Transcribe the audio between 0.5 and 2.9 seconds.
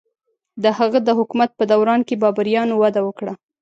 د هغه د حکومت په دوران کې بابریانو